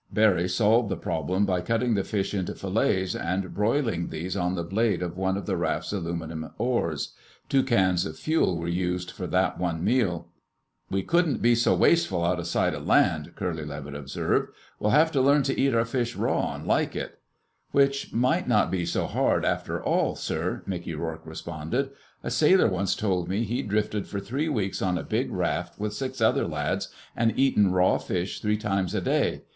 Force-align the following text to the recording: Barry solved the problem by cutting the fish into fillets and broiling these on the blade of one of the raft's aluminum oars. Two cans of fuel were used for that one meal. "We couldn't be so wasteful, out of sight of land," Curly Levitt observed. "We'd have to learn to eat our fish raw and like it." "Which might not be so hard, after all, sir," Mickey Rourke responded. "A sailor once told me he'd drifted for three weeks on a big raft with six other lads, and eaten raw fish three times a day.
Barry 0.11 0.49
solved 0.49 0.89
the 0.89 0.97
problem 0.97 1.45
by 1.45 1.61
cutting 1.61 1.93
the 1.93 2.03
fish 2.03 2.33
into 2.33 2.55
fillets 2.55 3.13
and 3.15 3.53
broiling 3.53 4.07
these 4.07 4.35
on 4.35 4.55
the 4.55 4.63
blade 4.63 5.03
of 5.03 5.15
one 5.15 5.37
of 5.37 5.45
the 5.45 5.55
raft's 5.55 5.93
aluminum 5.93 6.49
oars. 6.57 7.13
Two 7.49 7.61
cans 7.61 8.03
of 8.07 8.17
fuel 8.17 8.57
were 8.57 8.67
used 8.67 9.11
for 9.11 9.27
that 9.27 9.59
one 9.59 9.83
meal. 9.83 10.27
"We 10.89 11.03
couldn't 11.03 11.39
be 11.39 11.53
so 11.53 11.75
wasteful, 11.75 12.25
out 12.25 12.39
of 12.39 12.47
sight 12.47 12.73
of 12.73 12.87
land," 12.87 13.33
Curly 13.35 13.63
Levitt 13.63 13.93
observed. 13.93 14.51
"We'd 14.79 14.89
have 14.89 15.11
to 15.11 15.21
learn 15.21 15.43
to 15.43 15.61
eat 15.61 15.75
our 15.75 15.85
fish 15.85 16.15
raw 16.15 16.55
and 16.55 16.65
like 16.65 16.95
it." 16.95 17.19
"Which 17.71 18.11
might 18.11 18.47
not 18.47 18.71
be 18.71 18.87
so 18.87 19.05
hard, 19.05 19.45
after 19.45 19.83
all, 19.83 20.15
sir," 20.15 20.63
Mickey 20.65 20.95
Rourke 20.95 21.27
responded. 21.27 21.91
"A 22.23 22.31
sailor 22.31 22.67
once 22.67 22.95
told 22.95 23.29
me 23.29 23.43
he'd 23.43 23.69
drifted 23.69 24.07
for 24.07 24.19
three 24.19 24.49
weeks 24.49 24.81
on 24.81 24.97
a 24.97 25.03
big 25.03 25.29
raft 25.31 25.77
with 25.79 25.93
six 25.93 26.21
other 26.21 26.47
lads, 26.47 26.87
and 27.15 27.37
eaten 27.37 27.71
raw 27.71 27.99
fish 27.99 28.41
three 28.41 28.57
times 28.57 28.95
a 28.95 29.01
day. 29.01 29.43